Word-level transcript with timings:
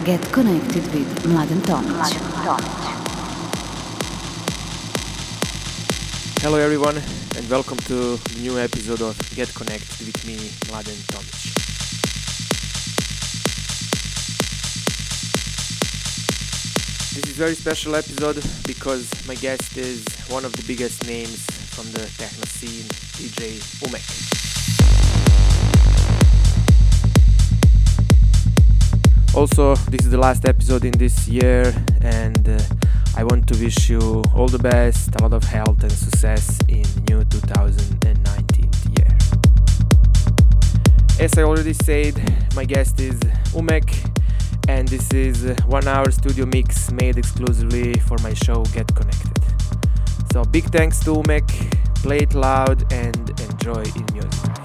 is 0.00 0.06
Get 0.06 0.32
Connected 0.32 0.82
with 0.94 1.24
Mladen 1.24 1.60
Tomic. 1.60 2.10
Hello 6.40 6.58
everyone 6.58 6.96
and 7.36 7.48
welcome 7.50 7.78
to 7.78 8.16
the 8.16 8.40
new 8.40 8.58
episode 8.58 9.02
of 9.02 9.16
Get 9.34 9.52
Connected 9.54 10.06
with 10.06 10.26
me, 10.26 10.36
Mladen 10.68 10.96
Tomic. 11.12 11.54
This 17.14 17.24
is 17.24 17.30
a 17.30 17.38
very 17.38 17.54
special 17.54 17.94
episode 17.94 18.42
because 18.66 19.08
my 19.26 19.34
guest 19.36 19.76
is 19.76 20.04
one 20.28 20.44
of 20.44 20.52
the 20.52 20.62
biggest 20.66 21.06
names 21.06 21.44
from 21.74 21.84
the 21.92 22.06
techno 22.16 22.44
scene, 22.44 22.86
DJ 23.18 23.58
Umek. 23.86 24.39
Also, 29.32 29.76
this 29.90 30.04
is 30.04 30.10
the 30.10 30.18
last 30.18 30.44
episode 30.44 30.84
in 30.84 30.90
this 30.92 31.28
year, 31.28 31.72
and 32.00 32.48
uh, 32.48 32.58
I 33.16 33.22
want 33.22 33.46
to 33.48 33.58
wish 33.60 33.88
you 33.88 34.24
all 34.34 34.48
the 34.48 34.58
best, 34.58 35.14
a 35.14 35.22
lot 35.22 35.32
of 35.32 35.44
health 35.44 35.82
and 35.82 35.92
success 35.92 36.58
in 36.68 36.82
new 37.08 37.22
2019 37.24 38.70
year. 38.98 39.18
As 41.20 41.38
I 41.38 41.42
already 41.44 41.74
said, 41.74 42.14
my 42.56 42.64
guest 42.64 42.98
is 42.98 43.20
Umek, 43.54 43.88
and 44.68 44.88
this 44.88 45.12
is 45.12 45.56
one 45.66 45.86
hour 45.86 46.10
studio 46.10 46.44
mix 46.46 46.90
made 46.90 47.16
exclusively 47.16 47.94
for 48.00 48.16
my 48.22 48.34
show 48.34 48.64
Get 48.74 48.92
Connected. 48.96 49.38
So 50.32 50.44
big 50.44 50.64
thanks 50.64 50.98
to 51.04 51.10
Umek, 51.12 51.48
play 52.02 52.18
it 52.18 52.34
loud 52.34 52.92
and 52.92 53.30
enjoy 53.40 53.84
in 53.94 54.06
music. 54.12 54.59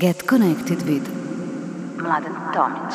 Get 0.00 0.26
connected 0.26 0.80
with 0.88 1.04
Mladen 1.98 2.34
Tomic. 2.54 2.89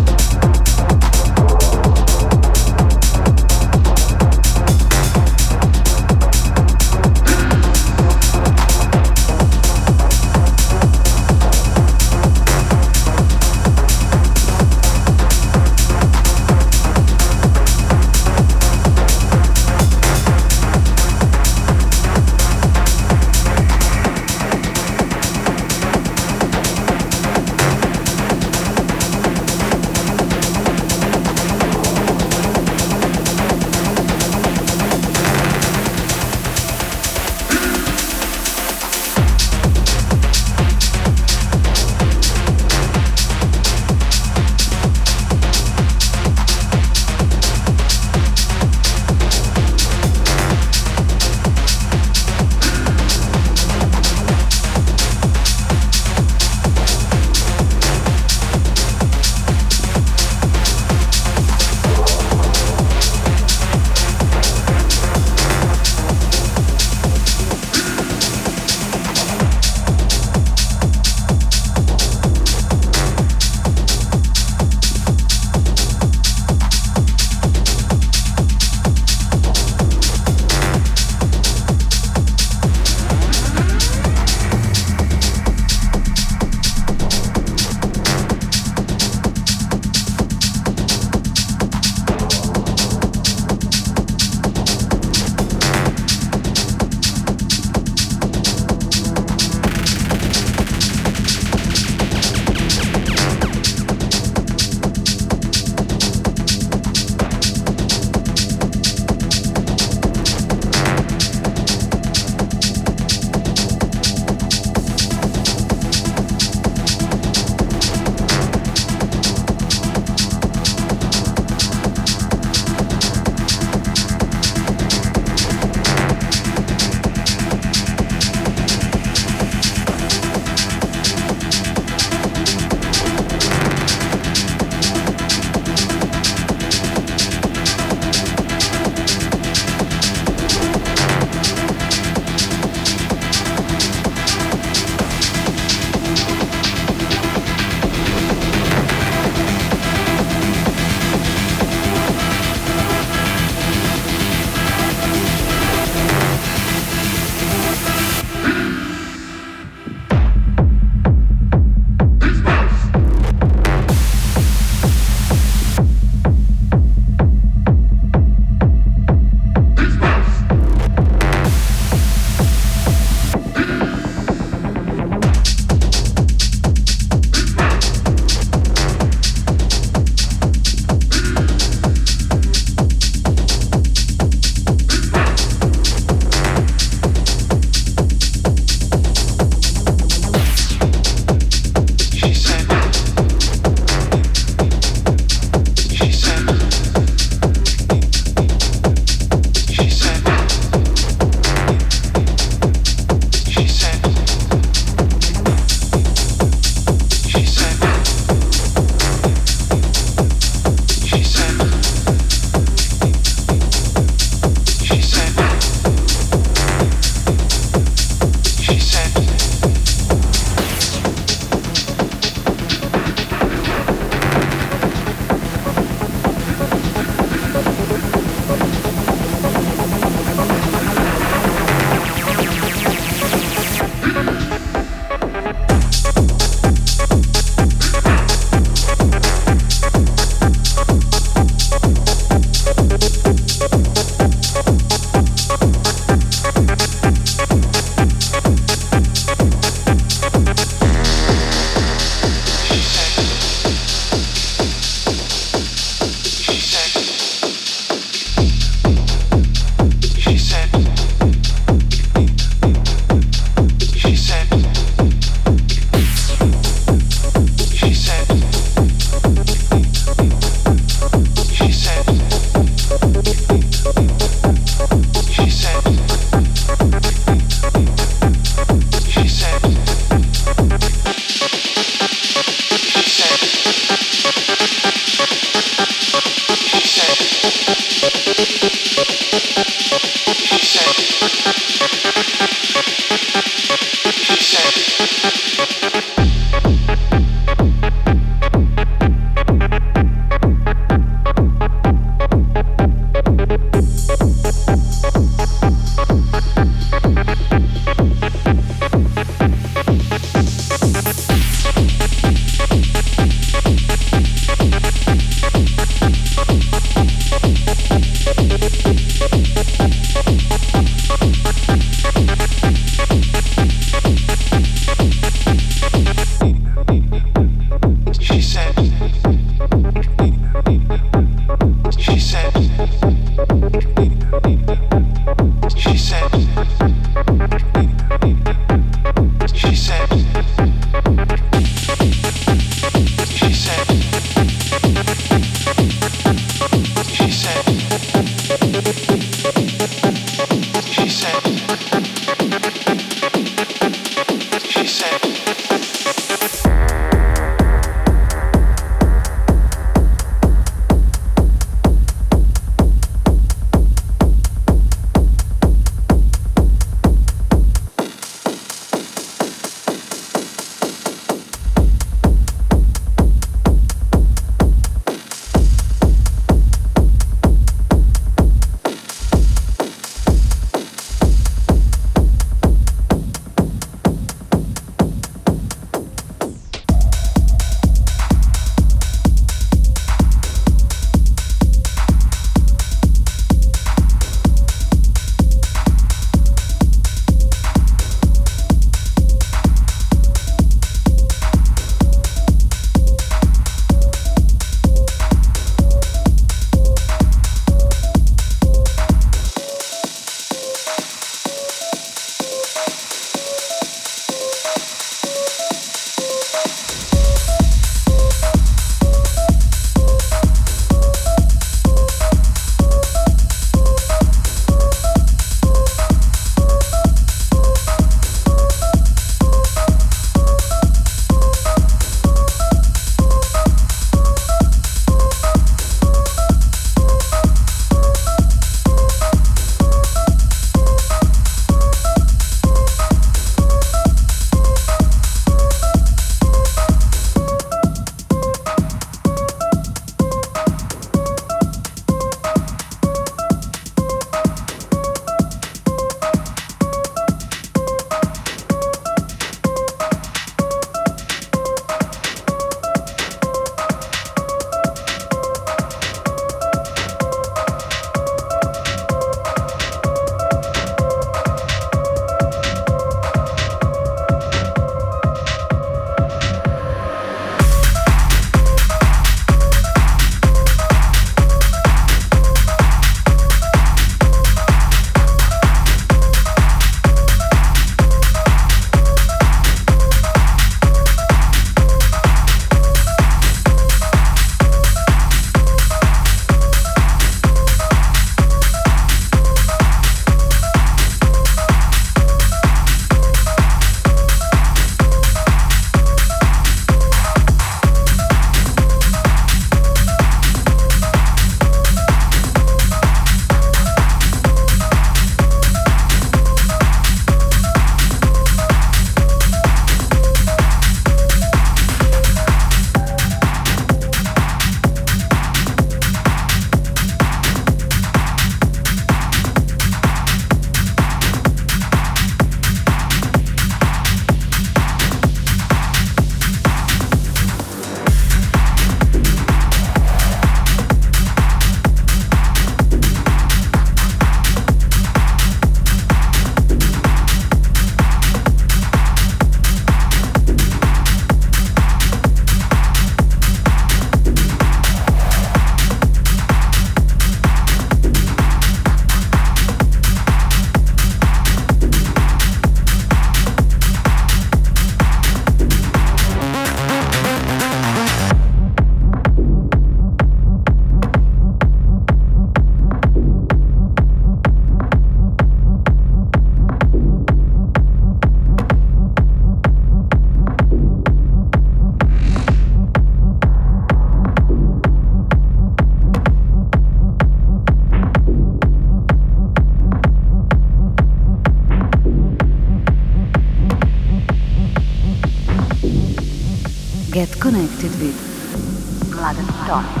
Get 597.79 597.91
connected 597.91 598.01
with 598.01 599.11
Mladen 599.11 599.45
Tomic. 599.65 600.00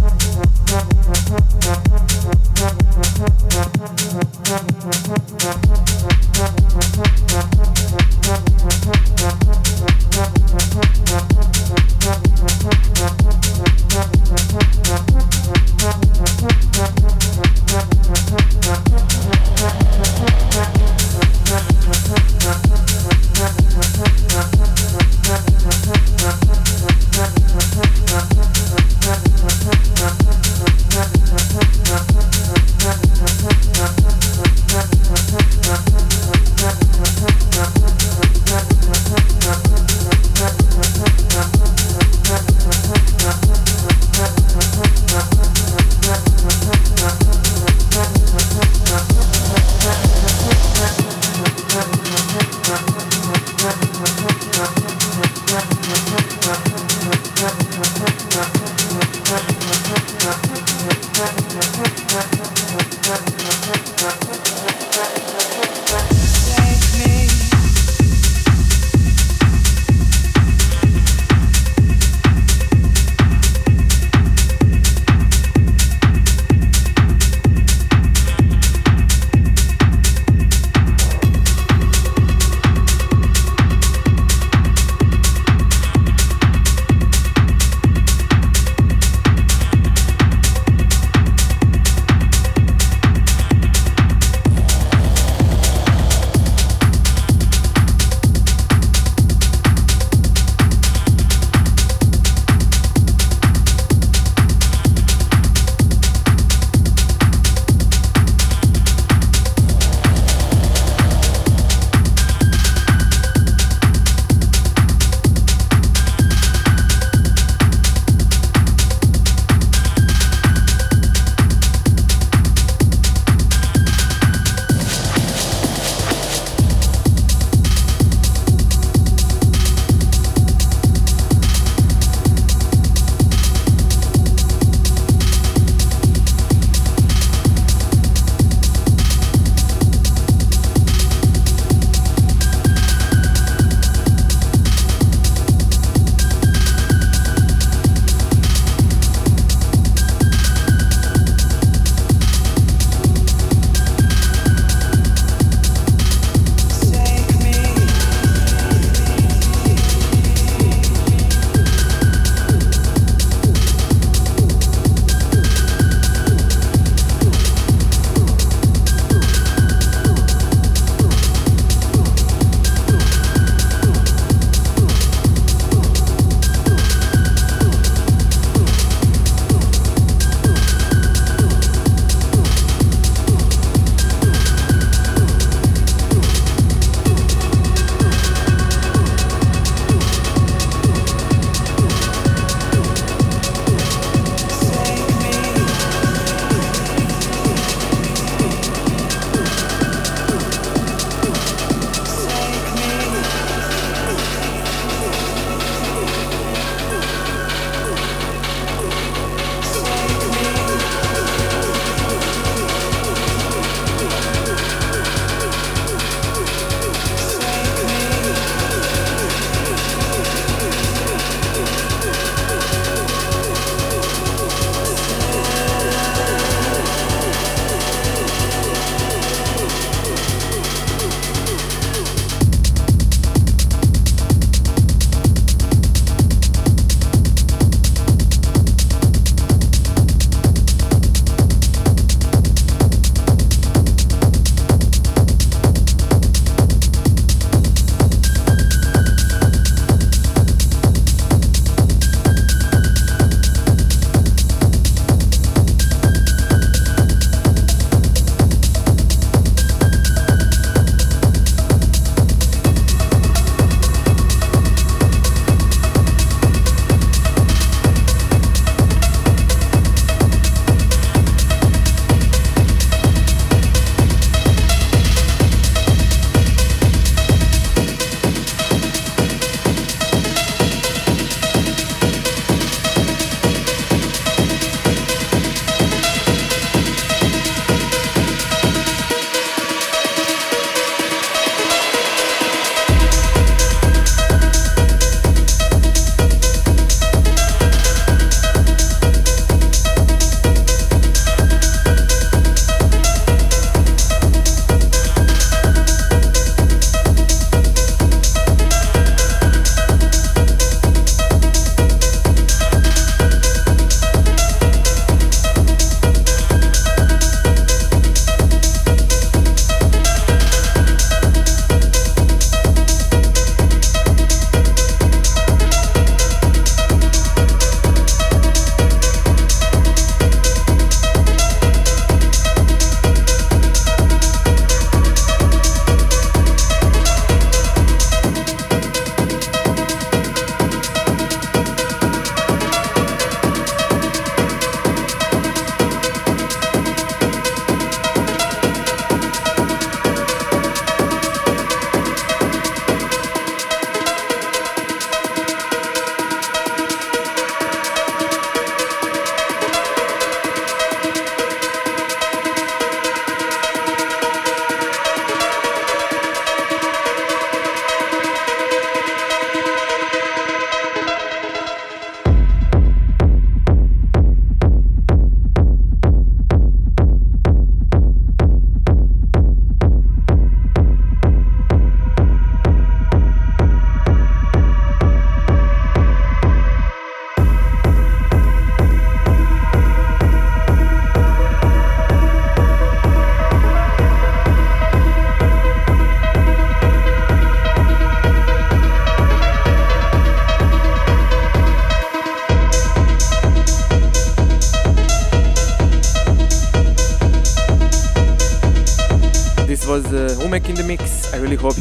Thank 4.83 5.09
you. 7.55 7.60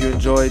You 0.01 0.09
enjoyed. 0.09 0.50